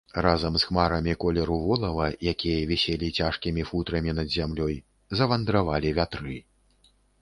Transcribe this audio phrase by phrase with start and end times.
[0.25, 4.75] Разам з хмарамі колеру волава, якія віселі цяжкімі футрамі над зямлёй,
[5.21, 6.35] завандравалі вятры.